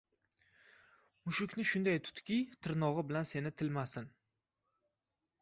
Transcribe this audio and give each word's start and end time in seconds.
•Mushukni 1.29 1.65
shunday 1.71 1.99
tutki, 2.07 2.39
tirnog‘i 2.69 3.05
bilan 3.13 3.29
seni 3.35 3.53
tilmasin. 3.61 4.11